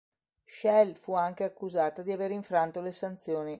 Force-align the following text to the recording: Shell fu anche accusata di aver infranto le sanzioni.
Shell 0.47 0.95
fu 0.95 1.13
anche 1.13 1.43
accusata 1.43 2.01
di 2.01 2.11
aver 2.11 2.31
infranto 2.31 2.81
le 2.81 2.91
sanzioni. 2.91 3.49